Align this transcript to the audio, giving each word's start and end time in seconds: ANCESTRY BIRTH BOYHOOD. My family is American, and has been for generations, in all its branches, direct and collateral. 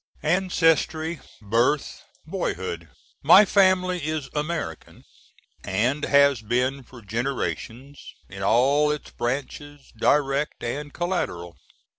ANCESTRY 0.23 1.19
BIRTH 1.43 2.01
BOYHOOD. 2.25 2.89
My 3.21 3.45
family 3.45 3.99
is 3.99 4.31
American, 4.33 5.03
and 5.63 6.05
has 6.05 6.41
been 6.41 6.81
for 6.81 7.03
generations, 7.03 8.15
in 8.27 8.41
all 8.41 8.89
its 8.89 9.11
branches, 9.11 9.93
direct 9.95 10.63
and 10.63 10.91
collateral. 10.91 11.55